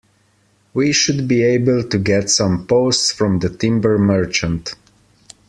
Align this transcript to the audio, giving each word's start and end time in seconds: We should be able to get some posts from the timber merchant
We 0.73 0.93
should 0.93 1.27
be 1.27 1.43
able 1.43 1.83
to 1.83 1.99
get 1.99 2.31
some 2.31 2.65
posts 2.65 3.11
from 3.11 3.37
the 3.37 3.51
timber 3.51 3.99
merchant 3.99 4.73